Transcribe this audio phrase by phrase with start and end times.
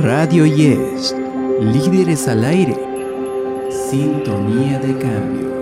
[0.00, 1.14] Radio Yes,
[1.60, 2.74] líderes al aire.
[3.70, 5.54] Sintonía de cambio.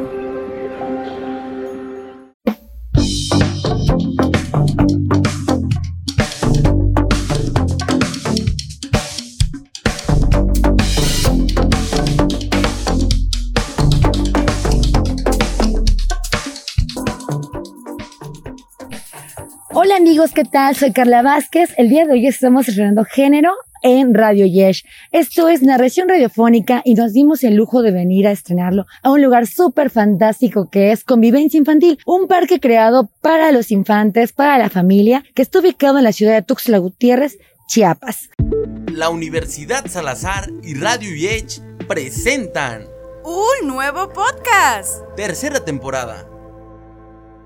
[19.75, 20.75] Hola amigos, ¿qué tal?
[20.75, 21.75] Soy Carla Vázquez.
[21.77, 23.53] El día de hoy estamos estrenando género
[23.83, 24.85] en Radio Yesh.
[25.11, 29.23] Esto es narración radiofónica y nos dimos el lujo de venir a estrenarlo a un
[29.23, 34.71] lugar súper fantástico que es Convivencia Infantil, un parque creado para los infantes, para la
[34.71, 38.31] familia, que está ubicado en la ciudad de Tuxtla Gutiérrez, Chiapas.
[38.93, 42.87] La Universidad Salazar y Radio Yesh presentan
[43.25, 45.03] un nuevo podcast.
[45.17, 46.29] Tercera temporada.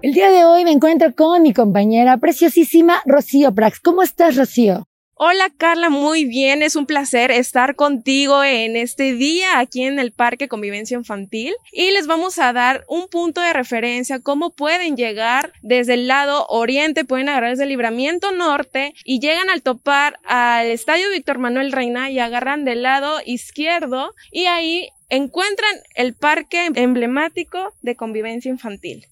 [0.03, 3.81] El día de hoy me encuentro con mi compañera preciosísima Rocío Prax.
[3.81, 4.87] ¿Cómo estás, Rocío?
[5.19, 10.12] Hola Carla, muy bien, es un placer estar contigo en este día aquí en el
[10.12, 15.55] Parque Convivencia Infantil y les vamos a dar un punto de referencia, cómo pueden llegar
[15.62, 20.67] desde el lado oriente, pueden agarrar desde el libramiento norte y llegan al topar al
[20.67, 27.72] Estadio Víctor Manuel Reina y agarran del lado izquierdo y ahí encuentran el parque emblemático
[27.81, 29.06] de convivencia infantil.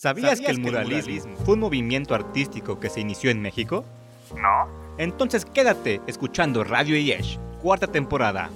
[0.00, 3.84] ¿Sabías, que el muralismo fue un movimiento artístico que se inició en México?
[4.34, 4.66] No.
[4.96, 8.48] Entonces quédate escuchando Radio Yesh, cuarta temporada.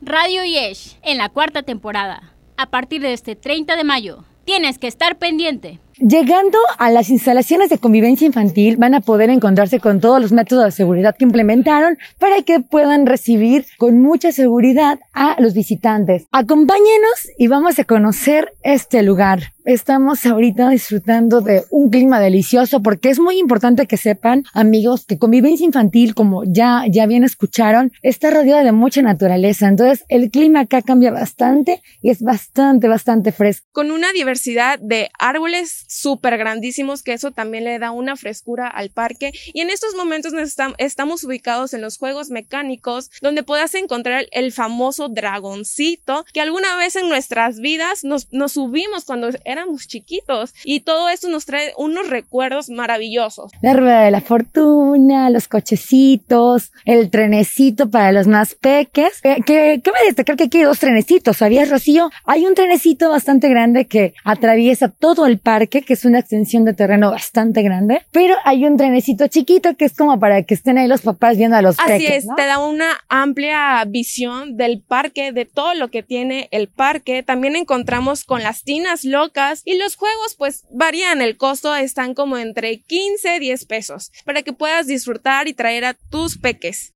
[0.00, 2.32] Radio Yesh, en la cuarta temporada.
[2.56, 5.78] A partir de este 30 de mayo, tienes que estar pendiente.
[5.98, 10.64] Llegando a las instalaciones de convivencia infantil van a poder encontrarse con todos los métodos
[10.64, 16.26] de seguridad que implementaron para que puedan recibir con mucha seguridad a los visitantes.
[16.32, 19.54] Acompáñenos y vamos a conocer este lugar.
[19.64, 25.18] Estamos ahorita disfrutando de un clima delicioso porque es muy importante que sepan, amigos, que
[25.18, 29.66] convivencia infantil, como ya, ya bien escucharon, está rodeada de mucha naturaleza.
[29.68, 33.66] Entonces, el clima acá cambia bastante y es bastante, bastante fresco.
[33.72, 38.90] Con una diversidad de árboles súper grandísimos que eso también le da una frescura al
[38.90, 39.32] parque.
[39.52, 40.32] Y en estos momentos
[40.78, 46.96] estamos ubicados en los juegos mecánicos donde puedas encontrar el famoso dragoncito que alguna vez
[46.96, 50.54] en nuestras vidas nos, nos subimos cuando éramos chiquitos.
[50.64, 53.52] Y todo esto nos trae unos recuerdos maravillosos.
[53.62, 59.20] La rueda de la fortuna, los cochecitos, el trenecito para los más peques.
[59.22, 62.10] Que, que, cabe destacar que aquí hay dos trenecitos, ¿sabías, Rocío?
[62.24, 66.74] Hay un trenecito bastante grande que atraviesa todo el parque que es una extensión de
[66.74, 70.88] terreno bastante grande, pero hay un trenecito chiquito que es como para que estén ahí
[70.88, 75.44] los papás viendo a los Así es, te da una amplia visión del parque, de
[75.44, 77.22] todo lo que tiene el parque.
[77.22, 82.38] También encontramos con las tinas locas y los juegos pues varían, el costo están como
[82.38, 86.92] entre 15 y 10 pesos para que puedas disfrutar y traer a tus peques.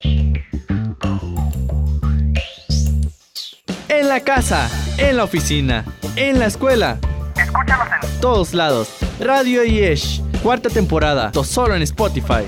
[3.88, 5.84] En la casa, en la oficina,
[6.16, 6.98] en la escuela
[7.58, 8.96] Escúchanos en todos lados.
[9.18, 12.44] Radio Yesh, cuarta temporada, solo en Spotify.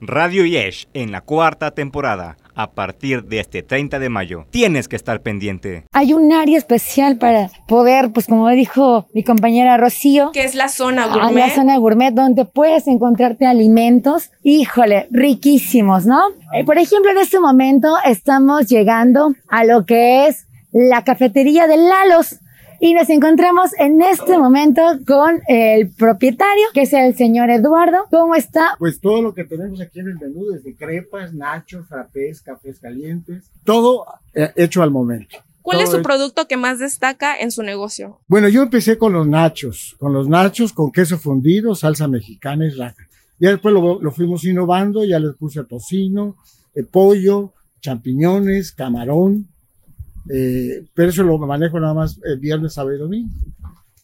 [0.00, 2.36] Radio Yesh en la cuarta temporada.
[2.56, 5.84] A partir de este 30 de mayo, tienes que estar pendiente.
[5.92, 10.70] Hay un área especial para poder, pues como dijo mi compañera Rocío, que es la
[10.70, 11.34] zona gourmet.
[11.34, 16.18] la zona gourmet donde puedes encontrarte alimentos, híjole, riquísimos, ¿no?
[16.52, 21.76] Eh, por ejemplo, en este momento estamos llegando a lo que es la cafetería de
[21.76, 22.40] Lalos.
[22.80, 27.98] Y nos encontramos en este momento con el propietario, que es el señor Eduardo.
[28.10, 28.74] ¿Cómo está?
[28.78, 33.50] Pues todo lo que tenemos aquí en el menú, desde crepas, nachos, frappés, cafés calientes,
[33.64, 34.04] todo
[34.34, 35.36] eh, hecho al momento.
[35.62, 38.20] ¿Cuál es su producto que más destaca en su negocio?
[38.28, 42.70] Bueno, yo empecé con los nachos, con los nachos con queso fundido, salsa mexicana y
[42.70, 43.08] raja.
[43.40, 46.36] Ya después lo, lo fuimos innovando, ya les puse tocino,
[46.74, 49.48] eh, pollo, champiñones, camarón,
[50.32, 53.30] eh, pero eso lo manejo nada más el viernes, sábado y domingo.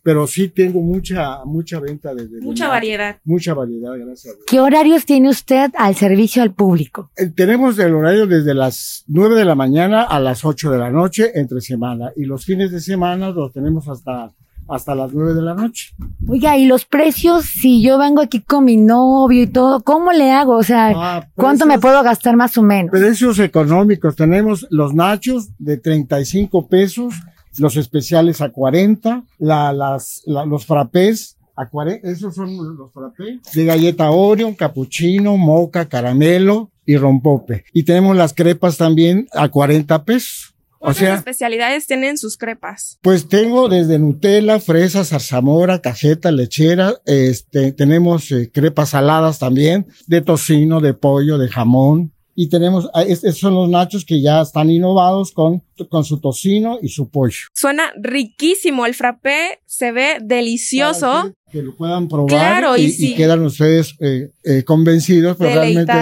[0.04, 3.18] Pero sí tengo mucha, mucha venta de, Mucha variedad.
[3.24, 4.44] Mucha variedad, gracias a Dios.
[4.48, 7.12] ¿Qué horarios tiene usted al servicio al público?
[7.16, 10.90] Eh, Tenemos el horario desde las 9 de la mañana a las 8 de la
[10.90, 14.32] noche entre semana y los fines de semana los tenemos hasta,
[14.68, 15.90] hasta las 9 de la noche.
[16.28, 17.44] Oiga, ¿y los precios?
[17.44, 20.56] Si yo vengo aquí con mi novio y todo, ¿cómo le hago?
[20.56, 22.90] O sea, Ah, ¿cuánto me puedo gastar más o menos?
[22.90, 24.16] Precios económicos.
[24.16, 27.14] Tenemos los nachos de 35 pesos,
[27.58, 33.40] los especiales a 40, la, las, la- los frappés a 40, esos son los frappés
[33.52, 37.64] de galleta Oreo, capuchino, moca, caramelo, y rompope.
[37.72, 40.51] Y tenemos las crepas también a 40 pesos.
[40.82, 42.98] O ¿Cuántas sea, especialidades tienen sus crepas?
[43.02, 50.20] pues tengo desde Nutella, fresa, zarzamora, cajeta, lechera, este, tenemos eh, crepas saladas también, de
[50.22, 52.12] tocino, de pollo, de jamón.
[52.34, 56.18] Y tenemos, ah, es- estos son los nachos que ya están innovados con, con su
[56.18, 57.36] tocino y su pollo.
[57.54, 58.86] Suena riquísimo.
[58.86, 61.32] El frappé se ve delicioso.
[61.52, 63.12] Que lo puedan probar Claro, y y, sí.
[63.12, 65.92] y quedan ustedes eh, eh, convencidos, pero realmente,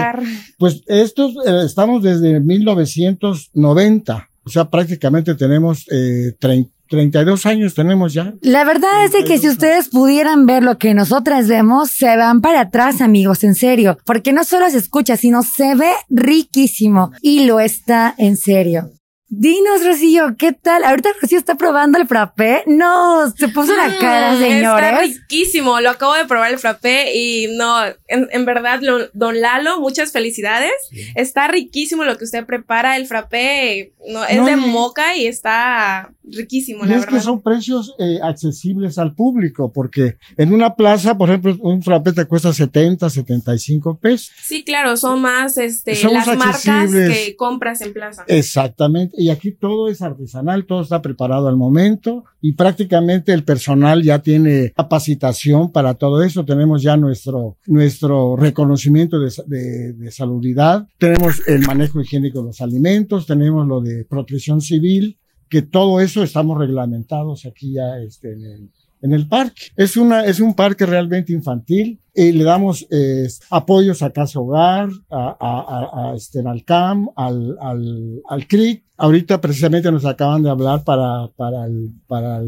[0.56, 8.12] pues estos eh, estamos desde 1990, o sea, prácticamente tenemos eh, trein- 32 años tenemos
[8.12, 8.34] ya.
[8.42, 12.40] La verdad es de que si ustedes pudieran ver lo que nosotras vemos, se van
[12.40, 13.96] para atrás, amigos, en serio.
[14.04, 17.12] Porque no solo se escucha, sino se ve riquísimo.
[17.22, 18.90] Y lo está en serio.
[19.32, 20.82] Dinos, Rocío, ¿qué tal?
[20.82, 22.64] Ahorita Rocío está probando el frappé.
[22.66, 25.00] No, se puso la cara, Mm, Está señores.
[25.20, 25.80] riquísimo.
[25.80, 27.76] Lo acabo de probar el frappé y no,
[28.08, 30.72] en, en verdad, lo- don Lalo, muchas felicidades.
[31.14, 32.96] Está riquísimo lo que usted prepara.
[32.96, 37.24] El frappé no, es No, de moca y está riquísimo, Y la es que verdad.
[37.24, 42.24] son precios eh, accesibles al público, porque en una plaza, por ejemplo, un frappé te
[42.24, 44.30] cuesta 70, 75 pesos.
[44.42, 46.62] Sí, claro, son más este, las marcas
[46.92, 48.24] que compras en plaza.
[48.28, 49.19] Exactamente.
[49.20, 54.20] Y aquí todo es artesanal, todo está preparado al momento y prácticamente el personal ya
[54.20, 56.46] tiene capacitación para todo eso.
[56.46, 60.86] Tenemos ya nuestro, nuestro reconocimiento de, de, de salubridad.
[60.98, 65.18] Tenemos el manejo higiénico de los alimentos, tenemos lo de protección civil,
[65.50, 68.70] que todo eso estamos reglamentados aquí ya este, en el,
[69.02, 69.64] en el parque.
[69.76, 72.00] Es una, es un parque realmente infantil.
[72.12, 77.08] Y le damos eh, apoyos a Casa Hogar, a, a, a, a, este, al CAM,
[77.16, 78.84] al, al, al CRIC.
[79.00, 81.66] Ahorita precisamente nos acaban de hablar para, para,
[82.06, 82.40] para,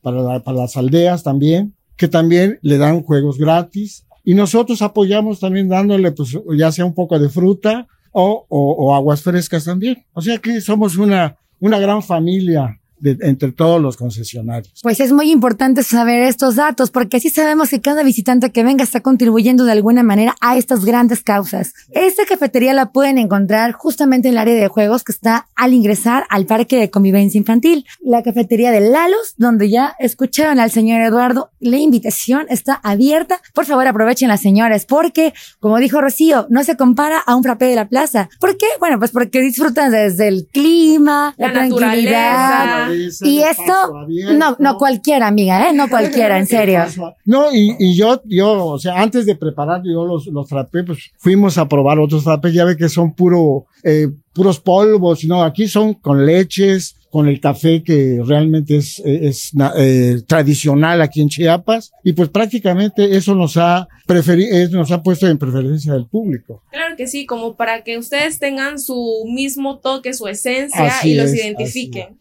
[0.00, 4.06] para, la- para las aldeas también, que también le dan juegos gratis.
[4.24, 8.94] Y nosotros apoyamos también dándole, pues, ya sea un poco de fruta o, o, o
[8.94, 10.04] aguas frescas también.
[10.14, 14.80] O sea que somos una, una gran familia de, entre todos los concesionarios.
[14.82, 18.84] Pues es muy importante saber estos datos porque así sabemos que cada visitante que venga
[18.84, 21.72] está contribuyendo de alguna manera a estas grandes causas.
[21.90, 26.24] Esta cafetería la pueden encontrar justamente en el área de juegos que está al ingresar
[26.30, 27.84] al Parque de Convivencia Infantil.
[28.00, 33.40] La cafetería de Lalos, donde ya escucharon al señor Eduardo, la invitación está abierta.
[33.52, 37.66] Por favor, aprovechen las señores porque, como dijo Rocío, no se compara a un frappé
[37.66, 38.28] de la plaza.
[38.38, 38.66] ¿Por qué?
[38.78, 42.58] Bueno, pues porque disfrutan desde el clima, la, La tranquilidad.
[42.58, 42.91] naturaleza.
[42.94, 45.72] Y esto, no, no cualquiera, amiga, ¿eh?
[45.72, 46.84] No cualquiera, en serio.
[47.24, 50.98] No, y, y yo, yo, o sea, antes de preparar yo los, los frappés, pues
[51.18, 55.68] fuimos a probar otros frappés, ya ve que son puro, eh, puros polvos, no, aquí
[55.68, 61.28] son con leches, con el café que realmente es, eh, es eh, tradicional aquí en
[61.28, 66.06] Chiapas, y pues prácticamente eso nos ha preferi eh, nos ha puesto en preferencia del
[66.06, 66.62] público.
[66.70, 71.14] Claro que sí, como para que ustedes tengan su mismo toque, su esencia Así y
[71.16, 72.18] los es, identifiquen.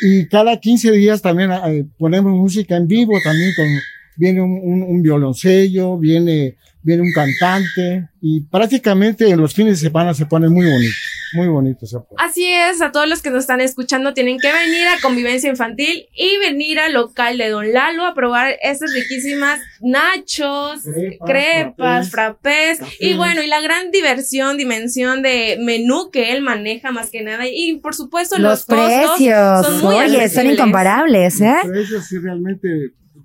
[0.00, 3.66] Y cada 15 días también eh, ponemos música en vivo, también con,
[4.16, 10.14] viene un, un, violoncello, viene, viene un cantante, y prácticamente en los fines de semana
[10.14, 10.94] se pone muy bonito,
[11.34, 12.16] muy bonito se pone.
[12.18, 16.06] Así es, a todos los que nos están escuchando tienen que venir a Convivencia Infantil
[16.14, 22.80] y venir al local de Don Lalo a probar estas riquísimas nachos, Crepas, crepas, frappés.
[23.00, 27.44] y bueno, y la gran diversión, dimensión de menú que él maneja más que nada.
[27.46, 31.54] Y por supuesto los, Los precios, son muy oye, son incomparables, ¿eh?
[31.64, 32.68] Los precios sí realmente,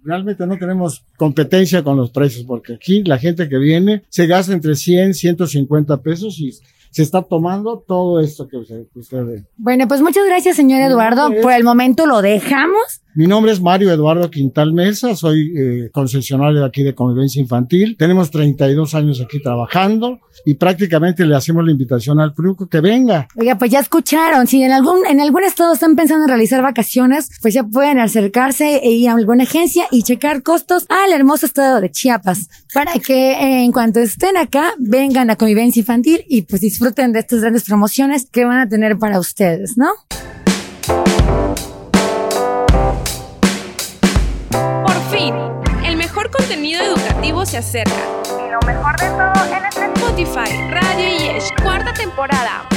[0.04, 4.54] realmente no tenemos competencia con los precios, porque aquí la gente que viene se gasta
[4.54, 6.51] entre 100, 150 pesos y
[6.94, 9.44] se está tomando todo esto que usted, que usted ve.
[9.58, 11.28] Bueno, pues muchas gracias, señor Eduardo.
[11.34, 13.02] es- Por el momento lo dejamos.
[13.15, 17.96] Mi nombre es Mario Eduardo Quintal Mesa, soy eh, concesionario de aquí de Convivencia Infantil.
[17.96, 23.27] Tenemos 32 años aquí trabajando y prácticamente le hacemos la invitación al público que venga.
[23.36, 24.48] Oiga, pues ya escucharon.
[24.48, 28.77] Si en algún, en algún estado están pensando en realizar vacaciones, pues ya pueden acercarse
[28.77, 32.50] e ir a alguna agencia y checar costos al hermoso estado de Chiapas.
[32.74, 37.20] Para que eh, en cuanto estén acá, vengan a convivencia infantil y pues disfruten de
[37.20, 39.89] estas grandes promociones que van a tener para ustedes, ¿no?
[46.54, 48.22] Contenido educativo se acerca.
[48.28, 52.70] Y lo mejor de todo en este Spotify, Radio Yesh, cuarta temporada.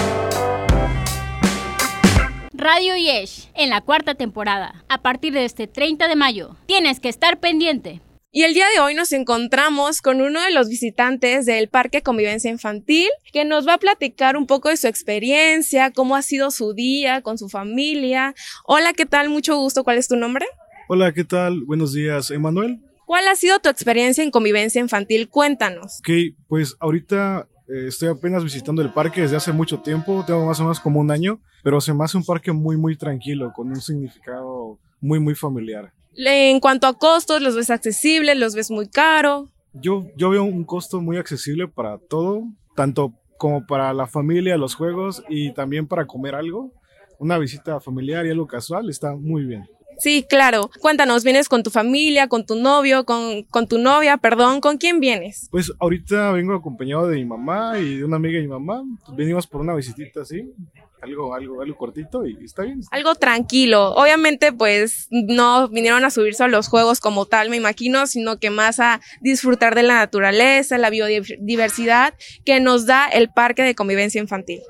[2.54, 6.56] Radio Yesh, en la cuarta temporada, a partir de este 30 de mayo.
[6.64, 8.00] Tienes que estar pendiente.
[8.32, 12.50] Y el día de hoy nos encontramos con uno de los visitantes del Parque Convivencia
[12.50, 16.72] Infantil que nos va a platicar un poco de su experiencia, cómo ha sido su
[16.72, 18.34] día con su familia.
[18.64, 19.28] Hola, ¿qué tal?
[19.28, 19.84] Mucho gusto.
[19.84, 20.46] ¿Cuál es tu nombre?
[20.88, 21.62] Hola, ¿qué tal?
[21.64, 22.80] Buenos días, Emanuel.
[23.06, 25.30] ¿Cuál ha sido tu experiencia en Convivencia Infantil?
[25.30, 26.00] Cuéntanos.
[26.00, 30.60] Ok, pues ahorita Eh, estoy apenas visitando el parque desde hace mucho tiempo, tengo más
[30.60, 33.66] o menos como un año, pero se me hace un parque muy, muy tranquilo, con
[33.70, 35.92] un significado muy, muy familiar.
[36.14, 38.38] En cuanto a costos, ¿los ves accesibles?
[38.38, 39.48] ¿Los ves muy caro?
[39.72, 42.44] Yo, yo veo un costo muy accesible para todo,
[42.76, 46.70] tanto como para la familia, los juegos y también para comer algo.
[47.18, 49.66] Una visita familiar y algo casual está muy bien.
[49.98, 50.70] Sí, claro.
[50.80, 54.60] Cuéntanos, ¿vienes con tu familia, con tu novio, con, con tu novia, perdón?
[54.60, 55.48] ¿Con quién vienes?
[55.50, 58.82] Pues ahorita vengo acompañado de mi mamá y de una amiga de mi mamá.
[59.14, 60.52] Venimos por una visitita así,
[61.00, 62.80] algo, algo, algo cortito y está bien.
[62.90, 63.94] Algo tranquilo.
[63.94, 68.50] Obviamente, pues no vinieron a subirse a los juegos como tal, me imagino, sino que
[68.50, 74.20] más a disfrutar de la naturaleza, la biodiversidad que nos da el Parque de Convivencia
[74.20, 74.60] Infantil.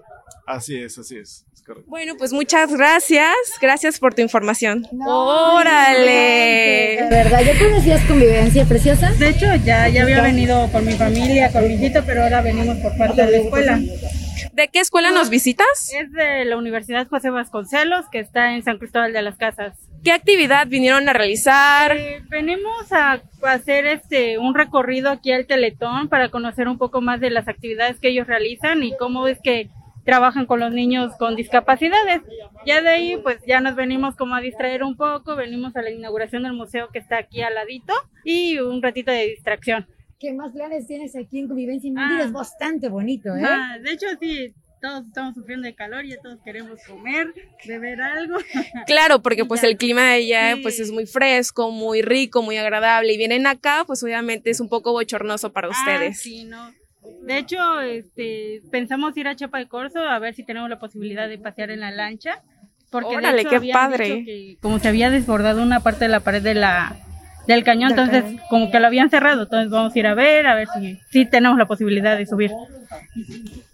[0.47, 1.46] Así es, así es.
[1.87, 3.35] Bueno, pues muchas gracias.
[3.61, 4.87] Gracias por tu información.
[5.07, 6.99] ¡Órale!
[7.03, 9.13] De verdad, ¿ya conocías convivencia preciosa?
[9.15, 12.77] De hecho, ya, ya había venido con mi familia, con mi hijito, pero ahora venimos
[12.79, 13.81] por parte de la escuela.
[14.53, 15.93] ¿De qué escuela nos visitas?
[15.93, 19.77] Es de la Universidad José Vasconcelos, que está en San Cristóbal de las Casas.
[20.03, 21.97] ¿Qué actividad vinieron a realizar?
[21.97, 27.21] Eh, venimos a hacer este un recorrido aquí al Teletón para conocer un poco más
[27.21, 29.69] de las actividades que ellos realizan y cómo es que
[30.07, 32.23] trabajan con los niños con discapacidades.
[32.65, 35.91] Ya de ahí, pues ya nos venimos como a distraer un poco, venimos a la
[35.91, 37.93] inauguración del museo que está aquí al ladito
[38.25, 39.87] y un ratito de distracción.
[40.19, 42.21] ¿Qué más planes tienes aquí en Convivencia Infantil?
[42.21, 43.43] es bastante bonito, ¿eh?
[43.45, 47.35] Ah, de hecho, sí, todos estamos sufriendo de calor y todos queremos comer,
[47.67, 48.37] beber algo.
[48.87, 53.13] Claro, porque pues el clima de allá pues es muy fresco, muy rico, muy agradable
[53.13, 56.19] y vienen acá, pues obviamente es un poco bochornoso para Ah, ustedes.
[56.21, 56.73] sí, no.
[57.23, 61.29] De hecho, este, pensamos ir a Chapa de Corzo a ver si tenemos la posibilidad
[61.29, 62.43] de pasear en la lancha.
[62.91, 64.25] Porque de Órale, hecho qué padre.
[64.25, 66.97] que como se había desbordado una parte de la pared de la,
[67.47, 68.41] del cañón, entonces cañón.
[68.49, 69.43] como que lo habían cerrado.
[69.43, 72.53] Entonces vamos a ir a ver, a ver si, si tenemos la posibilidad de subir.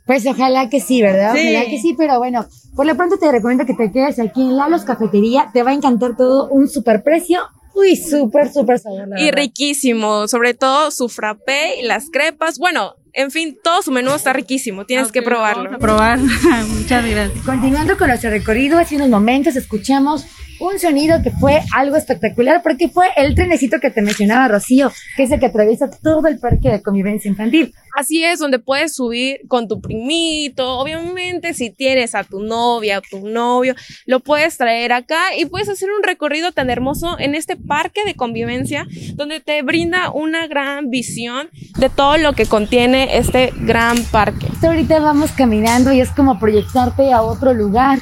[0.07, 1.35] Pues ojalá que sí, ¿verdad?
[1.35, 1.41] Sí.
[1.41, 4.57] Ojalá que sí, pero bueno, por lo pronto te recomiendo que te quedes aquí en
[4.57, 5.51] Lalos Cafetería.
[5.53, 7.41] Te va a encantar todo, un super precio.
[7.75, 9.09] Uy, súper, súper sabor.
[9.09, 9.39] la Y verdad.
[9.43, 12.59] riquísimo, sobre todo su frappé y las crepas.
[12.59, 15.65] Bueno, en fin, todo su menú está riquísimo, tienes que probarlo.
[15.65, 16.19] Vamos a probar.
[16.69, 17.45] Muchas gracias.
[17.45, 20.25] Continuando con nuestro recorrido, hace unos momentos escuchamos
[20.63, 25.25] un sonido que fue algo espectacular porque fue el trenecito que te mencionaba Rocío, que
[25.25, 27.75] es el que atraviesa todo el parque de convivencia infantil.
[27.97, 30.79] Así es, donde puedes subir con tu primito.
[30.79, 33.75] Obviamente, si tienes a tu novia o tu novio,
[34.07, 38.15] lo puedes traer acá y puedes hacer un recorrido tan hermoso en este parque de
[38.15, 44.47] convivencia, donde te brinda una gran visión de todo lo que contiene este gran parque.
[44.63, 47.99] Ahorita vamos caminando y es como proyectarte a otro lugar.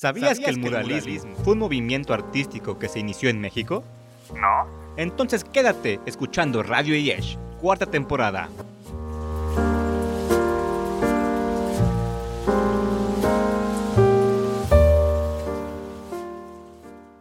[0.00, 3.84] ¿Sabías, que el muralismo fue un movimiento artístico que se inició en México?
[4.34, 4.66] No.
[4.96, 8.48] Entonces quédate escuchando Radio Yesh, cuarta temporada.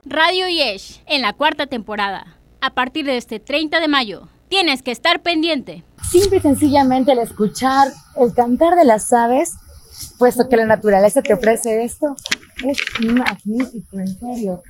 [0.05, 2.37] Radio Yesh, en la cuarta temporada.
[2.61, 5.83] A partir de este 30 de mayo, tienes que estar pendiente.
[6.09, 9.55] Simple y sencillamente el escuchar el cantar de las aves,
[10.17, 12.15] puesto que la naturaleza te ofrece esto,
[12.65, 14.63] es magnífico, en serio.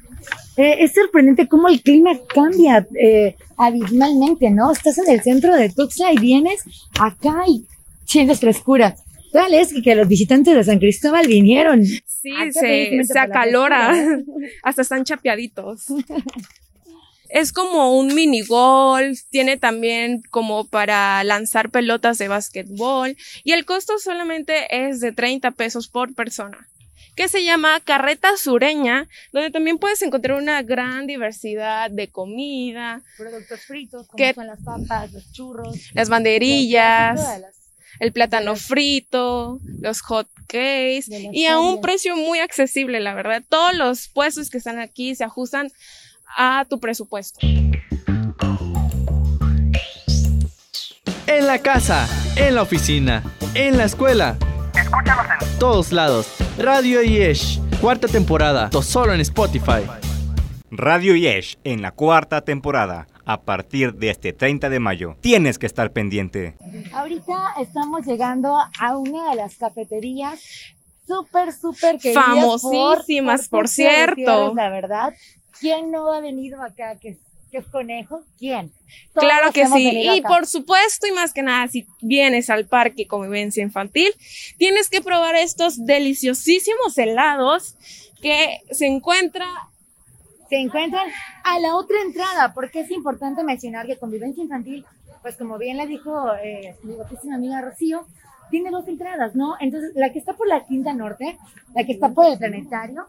[0.57, 4.71] Eh, es sorprendente cómo el clima cambia eh, abismalmente, ¿no?
[4.71, 6.63] Estás en el centro de Tuxtla y vienes
[6.99, 7.65] acá y
[8.05, 8.95] sientes frescura.
[9.31, 11.85] Tal es que, los visitantes de San Cristóbal vinieron.
[11.85, 13.93] Sí, se, se acalora.
[14.63, 15.85] Hasta están chapeaditos.
[17.29, 23.65] Es como un mini golf, tiene también como para lanzar pelotas de básquetbol y el
[23.65, 26.67] costo solamente es de 30 pesos por persona
[27.15, 33.59] que se llama Carreta Sureña, donde también puedes encontrar una gran diversidad de comida, Productos
[33.65, 34.33] fritos, como ¿Qué?
[34.33, 37.55] son las papas, los churros, las banderillas, las-
[37.99, 43.43] el plátano frito, los hot cakes y a un precio muy accesible, la verdad.
[43.49, 45.69] Todos los puestos que están aquí se ajustan
[46.37, 47.39] a tu presupuesto.
[51.27, 54.37] En la casa, en la oficina, en la escuela.
[54.75, 56.27] Escúchanos en Todos lados.
[56.57, 59.83] Radio Yesh, cuarta temporada, solo en Spotify.
[60.71, 63.07] Radio Yesh en la cuarta temporada.
[63.25, 66.55] A partir de este 30 de mayo, tienes que estar pendiente.
[66.93, 70.39] Ahorita estamos llegando a una de las cafeterías
[71.05, 72.25] súper, súper queridas.
[72.25, 74.55] Famosísimas, por Tuxtla cierto.
[74.55, 75.13] La verdad.
[75.59, 76.97] ¿Quién no ha venido acá?
[76.99, 77.17] que
[77.49, 78.23] que es conejo?
[78.37, 78.71] ¿Quién?
[79.13, 79.89] Todos Claro que sí.
[79.89, 80.27] Y acá.
[80.27, 84.11] por supuesto, y más que nada, si vienes al parque convivencia infantil,
[84.57, 87.75] tienes que probar estos deliciosísimos helados
[88.21, 89.45] que se encuentra
[90.49, 91.07] se encuentran
[91.43, 94.83] a la otra entrada, porque es importante mencionar que convivencia infantil,
[95.21, 98.07] pues como bien le dijo eh, mi guapísima amiga Rocío,
[98.49, 99.57] tiene dos entradas, ¿no?
[99.59, 101.37] Entonces, la que está por la Quinta Norte,
[101.75, 103.05] la que está por el Planetario,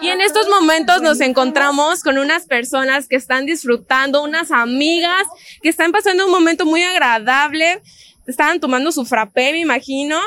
[0.00, 5.22] y en estos momentos nos encontramos con unas personas que están disfrutando, unas amigas
[5.62, 7.80] que están pasando un momento muy agradable.
[8.26, 10.18] Estaban tomando su frappé, me imagino.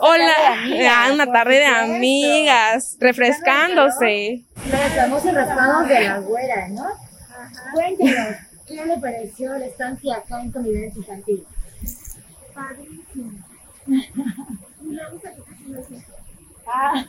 [0.00, 0.32] Hola,
[0.88, 4.44] ah, una tarde de amigas, refrescándose.
[4.70, 6.86] Los famosos raspados de la güera, ¿no?
[7.72, 8.36] Cuéntenos,
[8.68, 11.44] ¿qué le pareció la estancia acá en convivencia infantil?
[12.54, 13.32] Padrísimo.
[16.66, 17.04] ah.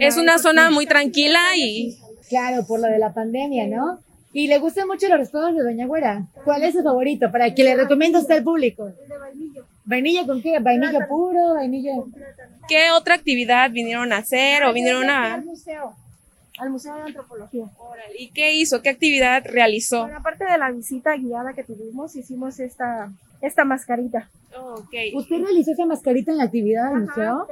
[0.00, 1.98] Es una zona muy tranquila y...
[2.28, 4.00] Claro, por lo de la pandemia, ¿no?
[4.32, 6.26] Y le gustan mucho los raspados de Doña Güera.
[6.44, 7.30] ¿Cuál es su favorito?
[7.32, 8.86] Para que le recomiendo a usted al público.
[8.86, 9.62] de vainilla.
[9.84, 10.58] ¿Vainilla con qué?
[10.58, 11.54] ¿Vainilla puro?
[11.54, 11.92] ¿Vainilla?
[12.68, 15.34] ¿Qué otra actividad vinieron a hacer o vinieron a...?
[15.34, 15.94] Al museo.
[16.58, 17.64] Al Museo de Antropología.
[18.18, 18.82] ¿Y qué hizo?
[18.82, 20.02] ¿Qué actividad realizó?
[20.02, 24.28] Bueno, aparte de la visita guiada que tuvimos, hicimos esta, esta mascarita.
[24.56, 25.14] okay.
[25.14, 27.46] ¿Usted realizó esa mascarita en la actividad del museo?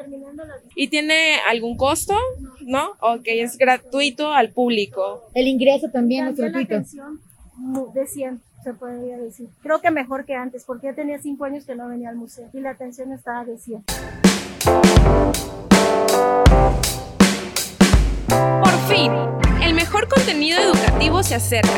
[0.75, 2.15] ¿Y tiene algún costo?
[2.61, 2.93] ¿No?
[3.01, 5.25] Ok, es gratuito al público.
[5.35, 6.83] El ingreso también es gratuito.
[7.95, 9.49] De 100, se podría decir.
[9.63, 12.49] Creo que mejor que antes, porque ya tenía 5 años que no venía al museo
[12.53, 13.85] y la atención estaba de 100.
[18.29, 19.13] Por fin,
[19.87, 21.71] mejor contenido educativo se acerca.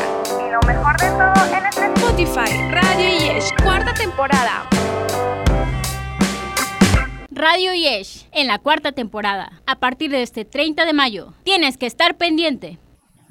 [0.47, 4.67] Y lo mejor de todo en este Spotify, Radio Yesh, cuarta temporada.
[7.29, 11.33] Radio Yesh, en la cuarta temporada, a partir de este 30 de mayo.
[11.43, 12.79] Tienes que estar pendiente.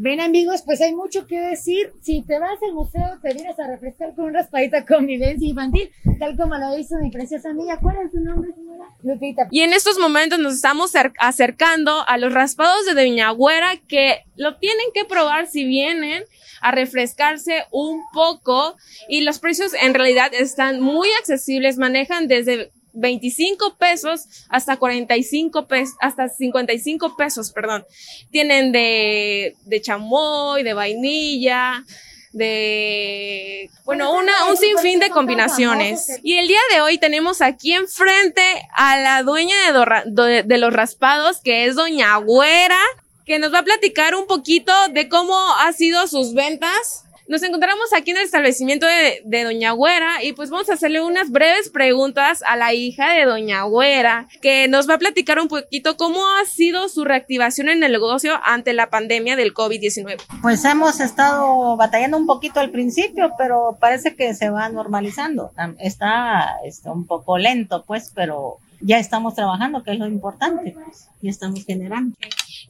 [0.01, 1.93] Ven amigos, pues hay mucho que decir.
[2.01, 5.91] Si te vas al museo, te vienes a refrescar con un raspadito convivencia infantil,
[6.21, 7.79] tal como lo hizo mi preciosa amiga.
[7.83, 8.85] ¿Cuál es su nombre, señora?
[9.03, 9.49] Lupita.
[9.51, 14.57] Y en estos momentos nos estamos acercando a los raspados de Doña Güera que lo
[14.59, 16.23] tienen que probar si vienen
[16.61, 18.77] a refrescarse un poco
[19.09, 25.95] y los precios en realidad están muy accesibles, manejan desde 25 pesos hasta 45 pesos,
[26.01, 27.85] hasta 55 pesos, perdón.
[28.31, 31.85] Tienen de, de chamoy, de vainilla,
[32.33, 36.21] de, bueno, una, un sinfín de combinaciones.
[36.23, 38.43] Y el día de hoy tenemos aquí enfrente
[38.75, 39.57] a la dueña
[40.05, 42.81] de, de los raspados, que es Doña Güera,
[43.25, 47.93] que nos va a platicar un poquito de cómo ha sido sus ventas nos encontramos
[47.95, 52.43] aquí en el establecimiento de, Doña Güera y pues vamos a hacerle unas breves preguntas
[52.47, 56.45] a la hija de Doña Güera, que nos va a platicar un poquito cómo ha
[56.47, 60.17] sido su reactivación en el negocio ante la pandemia del COVID-19.
[60.43, 65.53] Pues hemos estado batallando un poquito al principio, pero parece que se va normalizando.
[65.79, 71.09] Está, está un poco lento, pues, pero ya estamos trabajando, que es lo importante, pues,
[71.21, 72.17] y estamos generando.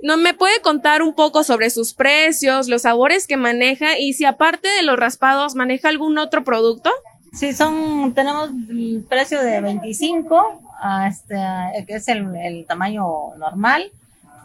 [0.03, 4.25] ¿No me puede contar un poco sobre sus precios, los sabores que maneja y si
[4.25, 6.91] aparte de los raspados maneja algún otro producto?
[7.33, 10.63] Sí, son, tenemos el precio de 25,
[11.07, 11.37] este,
[11.87, 13.91] que es el, el tamaño normal.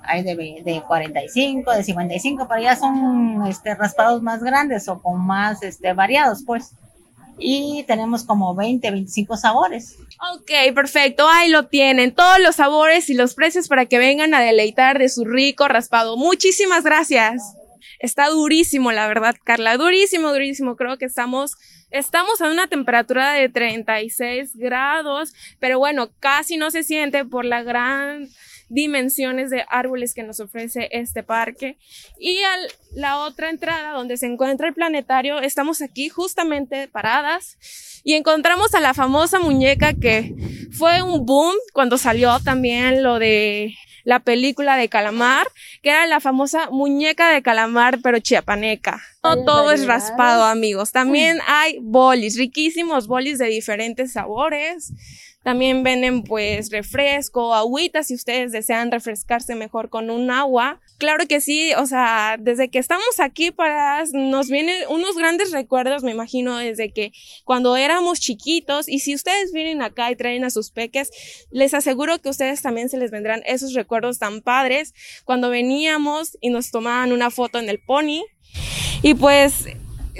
[0.06, 5.26] Hay de, de 45, de 55, pero ya son este, raspados más grandes o con
[5.26, 6.74] más este, variados, pues
[7.38, 9.98] y tenemos como 20, 25 sabores.
[10.34, 11.28] Ok, perfecto.
[11.28, 12.13] Ahí lo tienen.
[12.13, 16.17] Todos los sabores y los precios para que vengan a deleitar de su rico raspado.
[16.17, 17.56] Muchísimas gracias.
[18.00, 19.78] Está durísimo, la verdad, Carla.
[19.78, 20.76] Durísimo, durísimo.
[20.76, 21.56] Creo que estamos,
[21.89, 27.63] estamos a una temperatura de 36 grados, pero bueno, casi no se siente por la
[27.63, 28.30] gran
[28.69, 31.78] dimensiones de árboles que nos ofrece este parque.
[32.19, 32.56] Y a
[32.93, 37.58] la otra entrada donde se encuentra el planetario, estamos aquí justamente paradas
[38.04, 40.36] y encontramos a la famosa muñeca que
[40.71, 45.47] fue un boom cuando salió también lo de la película de calamar,
[45.82, 49.02] que era la famosa muñeca de calamar, pero chiapaneca.
[49.23, 50.91] No todo es raspado, amigos.
[50.91, 54.91] También hay bolis, riquísimos bolis de diferentes sabores.
[55.43, 60.79] También venden pues refresco, agüita si ustedes desean refrescarse mejor con un agua.
[60.97, 66.03] Claro que sí, o sea, desde que estamos aquí para nos vienen unos grandes recuerdos,
[66.03, 67.12] me imagino, desde que
[67.43, 71.12] cuando éramos chiquitos y si ustedes vienen acá y traen a sus peques,
[71.51, 74.93] les aseguro que ustedes también se les vendrán esos recuerdos tan padres
[75.25, 78.23] cuando veníamos y nos tomaban una foto en el pony.
[79.01, 79.65] Y pues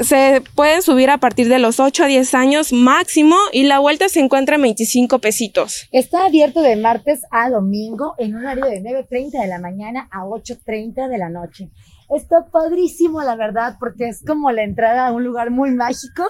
[0.02, 4.10] se pueden subir a partir de los 8 a 10 años máximo y la vuelta
[4.10, 5.88] se encuentra en 25 pesitos.
[5.92, 10.24] Está abierto de martes a domingo en un horario de 9.30 de la mañana a
[10.24, 11.70] 8.30 de la noche.
[12.10, 16.24] Está padrísimo, la verdad, porque es como la entrada a un lugar muy mágico.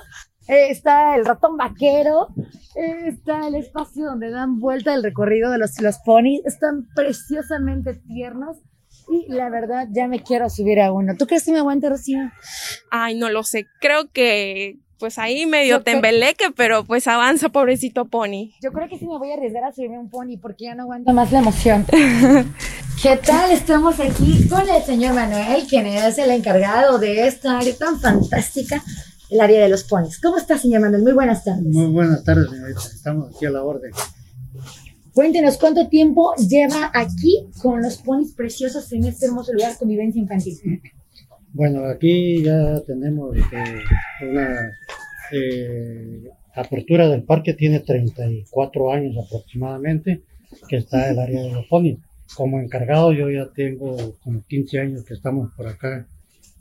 [0.48, 2.28] Eh, está el ratón vaquero,
[2.76, 7.94] eh, está el espacio donde dan vuelta el recorrido de los, los ponis, están preciosamente
[7.94, 8.58] tiernos
[9.10, 11.16] y la verdad ya me quiero subir a uno.
[11.18, 12.20] ¿Tú crees que me aguante, Rocío?
[12.92, 13.68] Ay, no lo sé.
[13.80, 18.54] Creo que pues ahí medio tembeleque, pero pues avanza, pobrecito pony.
[18.62, 20.84] Yo creo que sí me voy a arriesgar a subirme un pony porque ya no
[20.84, 21.86] aguanto más la emoción.
[23.02, 23.52] ¿Qué tal?
[23.52, 28.82] Estamos aquí con el señor Manuel, quien es el encargado de esta área tan fantástica,
[29.30, 30.22] el área de los ponis.
[30.22, 31.04] ¿Cómo está, señor Manuel?
[31.04, 31.66] Muy buenas tardes.
[31.66, 32.80] Muy buenas tardes, señorita.
[32.80, 33.92] Estamos aquí a la orden.
[35.14, 40.82] Cuéntenos cuánto tiempo lleva aquí con los ponis preciosos en este hermoso lugar convivencia infantil.
[41.54, 43.44] Bueno, aquí ya tenemos eh,
[44.24, 44.72] una
[45.32, 46.24] eh,
[46.56, 50.24] apertura del parque, tiene 34 años aproximadamente,
[50.68, 52.00] que está el área de los ponis.
[52.36, 56.08] Como encargado yo ya tengo como 15 años que estamos por acá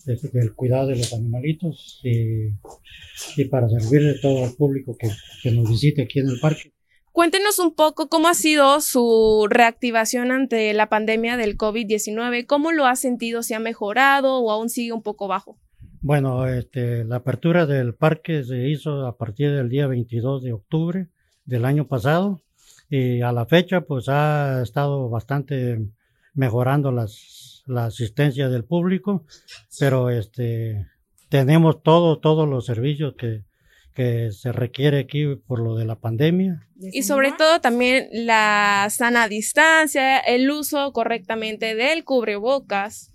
[0.05, 2.49] del cuidado de los animalitos y,
[3.37, 4.95] y para servirle todo el público
[5.43, 6.72] que nos visite aquí en el parque.
[7.13, 12.87] Cuéntenos un poco cómo ha sido su reactivación ante la pandemia del COVID-19, cómo lo
[12.87, 15.59] ha sentido, si ha mejorado o aún sigue un poco bajo.
[16.01, 21.09] Bueno, este, la apertura del parque se hizo a partir del día 22 de octubre
[21.45, 22.41] del año pasado
[22.89, 25.81] y a la fecha pues ha estado bastante
[26.33, 29.27] mejorando las, la asistencia del público,
[29.79, 30.89] pero este,
[31.29, 33.43] tenemos todo, todos los servicios que,
[33.93, 36.67] que se requiere aquí por lo de la pandemia.
[36.93, 43.13] Y sobre todo también la sana distancia, el uso correctamente del cubrebocas.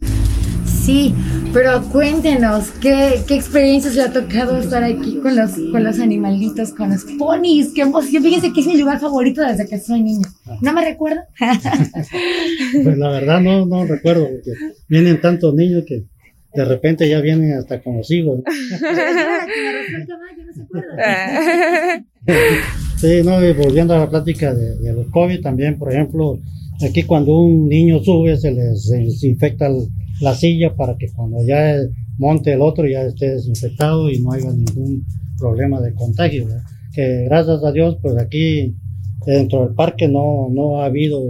[0.65, 1.13] Sí,
[1.51, 6.71] pero cuéntenos, ¿qué, qué experiencias le ha tocado estar aquí con los, con los animalitos,
[6.71, 7.73] con los ponis?
[7.73, 8.23] ¡Qué emoción!
[8.23, 10.27] Fíjense que es mi lugar favorito desde que soy niño.
[10.61, 11.27] ¿No me recuerda?
[12.83, 14.51] pues la verdad no, no recuerdo, porque
[14.87, 16.05] vienen tantos niños que
[16.53, 18.41] de repente ya vienen hasta con los hijos.
[22.97, 26.39] sí, no, y volviendo a la plática de, de, los COVID también, por ejemplo,
[26.87, 29.69] aquí cuando un niño sube se les desinfecta
[30.21, 31.75] la silla para que cuando ya
[32.17, 35.05] monte el otro ya esté desinfectado y no haya ningún
[35.37, 36.47] problema de contagio.
[36.93, 38.75] Que gracias a Dios, pues aquí
[39.25, 41.21] dentro del parque no, no ha habido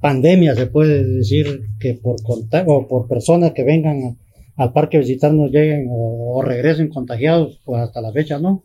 [0.00, 4.18] pandemia, se puede decir que por contagio o por personas que vengan
[4.56, 8.64] al parque a visitarnos lleguen o, o, regresen contagiados, pues hasta la fecha no.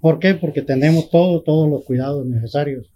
[0.00, 0.34] ¿Por qué?
[0.34, 2.90] Porque tenemos todo, todos los cuidados necesarios.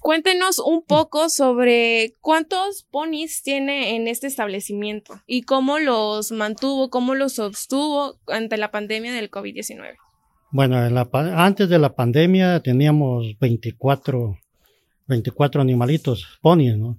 [0.00, 7.14] Cuéntenos un poco sobre cuántos ponis tiene en este establecimiento y cómo los mantuvo, cómo
[7.14, 9.96] los sostuvo ante la pandemia del COVID-19.
[10.50, 14.38] Bueno, en la, antes de la pandemia teníamos 24,
[15.08, 16.98] 24 animalitos, ponis, ¿no?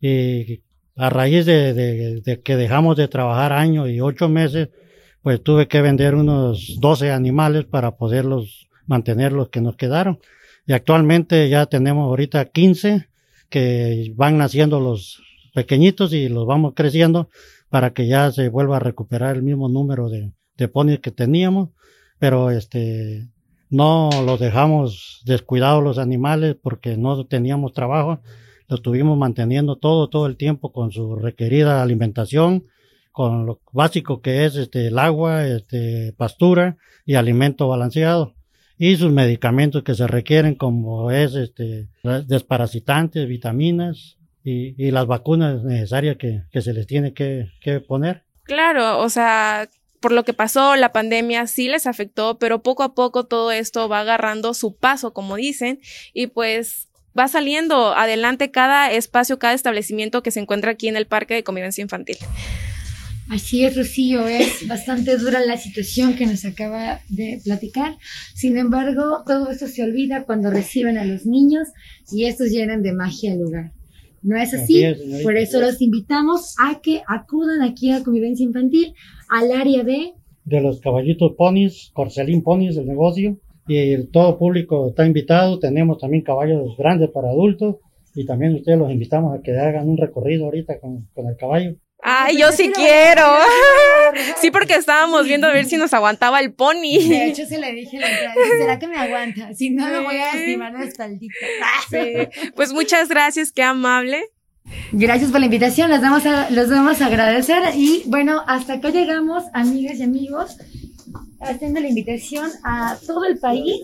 [0.00, 0.62] Y
[0.96, 4.70] a raíz de, de, de, que dejamos de trabajar año y ocho meses,
[5.22, 10.18] pues tuve que vender unos 12 animales para poderlos mantener los que nos quedaron.
[10.66, 13.08] Y actualmente ya tenemos ahorita 15
[13.48, 15.22] que van naciendo los
[15.54, 17.28] pequeñitos y los vamos creciendo
[17.68, 21.70] para que ya se vuelva a recuperar el mismo número de, de ponis que teníamos.
[22.18, 23.28] Pero este,
[23.70, 28.20] no los dejamos descuidados los animales porque no teníamos trabajo
[28.70, 32.68] lo estuvimos manteniendo todo, todo el tiempo con su requerida alimentación,
[33.10, 38.34] con lo básico que es este, el agua, este, pastura y alimento balanceado.
[38.78, 41.88] Y sus medicamentos que se requieren como es este,
[42.26, 48.22] desparasitantes, vitaminas y, y las vacunas necesarias que, que se les tiene que, que poner.
[48.44, 49.68] Claro, o sea,
[50.00, 53.88] por lo que pasó, la pandemia sí les afectó, pero poco a poco todo esto
[53.88, 55.80] va agarrando su paso, como dicen,
[56.14, 61.06] y pues va saliendo adelante cada espacio, cada establecimiento que se encuentra aquí en el
[61.06, 62.16] Parque de Convivencia Infantil.
[63.28, 67.96] Así es, Rocío, es bastante dura la situación que nos acaba de platicar.
[68.34, 71.68] Sin embargo, todo esto se olvida cuando reciben a los niños
[72.10, 73.72] y estos llenan de magia el lugar.
[74.22, 74.84] ¿No es así?
[74.84, 78.94] así es, Por eso los invitamos a que acudan aquí a Convivencia Infantil,
[79.30, 80.12] al área de...
[80.44, 85.58] De los caballitos ponis, Corcelín Ponis, el negocio y el, todo público está invitado.
[85.58, 87.76] Tenemos también caballos grandes para adultos
[88.14, 91.76] y también ustedes los invitamos a que hagan un recorrido ahorita con, con el caballo.
[92.02, 93.22] Ay, yo sí quiero.
[94.38, 96.98] Sí, porque estábamos viendo a ver si nos aguantaba el pony.
[97.08, 98.00] De hecho, se le dije,
[98.58, 99.54] ¿será que me aguanta?
[99.54, 101.34] Si no, me voy a lastimar la espaldita.
[101.88, 102.50] Sí.
[102.56, 104.24] Pues muchas gracias, qué amable.
[104.92, 107.62] Gracias por la invitación, les vamos a, los vamos a agradecer.
[107.74, 110.56] Y bueno, hasta acá llegamos, amigas y amigos
[111.40, 113.80] haciendo la invitación a todo el país.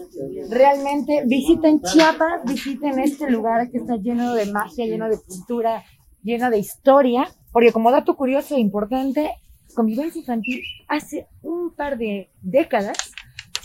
[0.50, 5.84] Realmente visiten Chiapas, visiten este lugar que está lleno de magia, lleno de cultura,
[6.22, 7.28] lleno de historia.
[7.52, 9.30] Porque como dato curioso e importante,
[9.74, 12.96] Convivencia Infantil hace un par de décadas,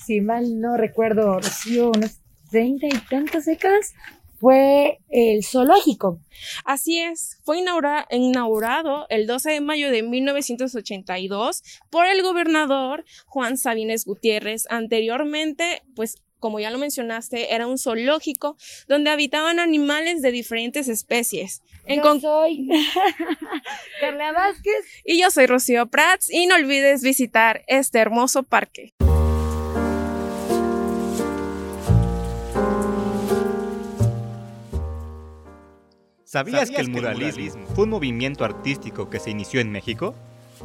[0.06, 3.94] si mal no recuerdo, recibió unos treinta y tantas décadas,
[4.42, 6.20] fue el zoológico.
[6.66, 13.56] Así es, fue inaugura inaugurado el 12 de mayo de 1982 por el gobernador Juan
[13.56, 14.66] Sabines Gutiérrez.
[14.72, 21.62] Anteriormente, pues como ya lo mencionaste, era un zoológico donde habitaban animales de diferentes especies.
[21.86, 22.68] En yo soy
[24.02, 24.74] Carla Vázquez.
[25.06, 26.32] Y yo soy Rocío Prats.
[26.32, 28.96] Y no olvides visitar este hermoso parque.
[36.32, 40.16] ¿Sabías, que el muralismo fue un movimiento artístico que se inició en México?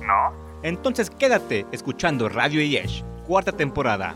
[0.01, 0.33] No.
[0.63, 4.15] Entonces quédate escuchando Radio Yesh, cuarta temporada.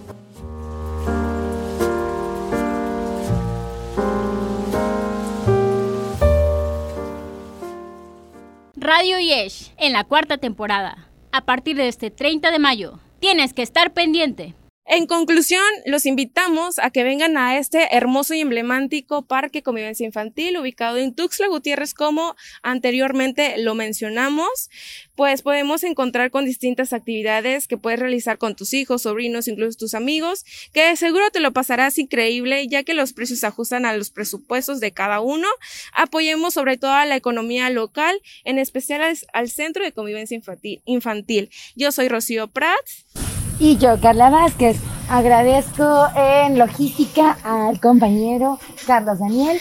[8.77, 11.09] Radio Yesh, en la cuarta temporada.
[11.33, 14.55] A partir de este 30 de mayo, tienes que estar pendiente.
[14.92, 20.59] En conclusión, los invitamos a que vengan a este hermoso y emblemático parque convivencia infantil
[20.59, 24.68] ubicado en Tuxtla Gutiérrez, como anteriormente lo mencionamos.
[25.14, 29.94] Pues podemos encontrar con distintas actividades que puedes realizar con tus hijos, sobrinos, incluso tus
[29.94, 34.11] amigos, que seguro te lo pasarás increíble, ya que los precios se ajustan a los
[34.11, 35.46] presupuestos de cada uno.
[35.92, 40.40] Apoyemos sobre todo a la economía local, en especial al, Centro de Convivencia
[40.85, 41.50] infantil.
[41.76, 43.30] Yo soy Rocío Prats.
[43.62, 44.79] Y yo, Carla Vázquez,
[45.11, 49.61] agradezco en logística al compañero Carlos Daniel.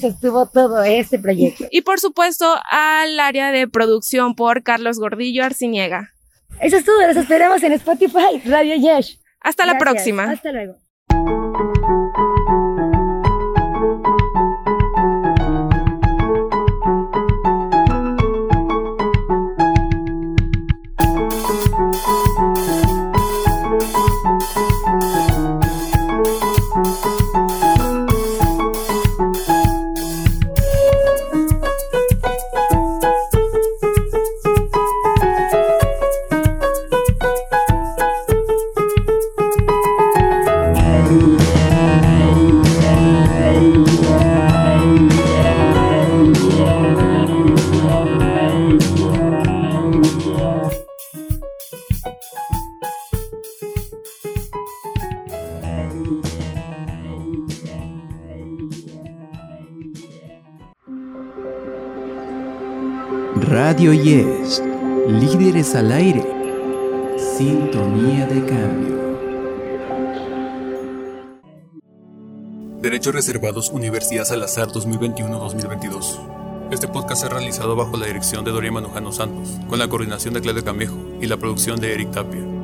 [0.00, 1.66] Sostuvo todo este proyecto.
[1.70, 6.08] Y por supuesto al área de producción por Carlos Gordillo Arciniega.
[6.58, 9.20] Eso es todo, los esperamos en Spotify, Radio Yesh.
[9.40, 10.24] Hasta la próxima.
[10.24, 10.76] Hasta luego.
[73.12, 76.70] Reservados Universidad Salazar 2021-2022.
[76.70, 80.40] Este podcast es realizado bajo la dirección de Doria Manujano Santos, con la coordinación de
[80.40, 82.57] Claudio Camejo y la producción de Eric Tapia.